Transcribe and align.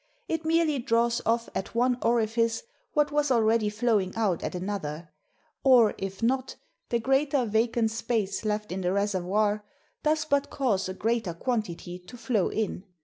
It 0.27 0.45
merely 0.45 0.79
draws 0.79 1.21
off 1.27 1.47
at 1.53 1.75
one 1.75 1.99
orifice 2.01 2.63
what 2.93 3.11
was 3.11 3.29
already 3.29 3.69
flowing 3.69 4.15
out 4.15 4.41
at 4.41 4.55
another; 4.55 5.09
or, 5.63 5.93
if 5.99 6.23
not, 6.23 6.55
the 6.89 6.97
greater 6.99 7.45
vacant 7.45 7.91
space 7.91 8.43
left 8.43 8.71
in 8.71 8.81
the 8.81 8.93
reservoir 8.93 9.63
does 10.01 10.25
but 10.25 10.49
cause 10.49 10.89
a 10.89 10.95
greater 10.95 11.35
quantity 11.35 11.99
to 11.99 12.17
flow 12.17 12.49
in. 12.49 12.83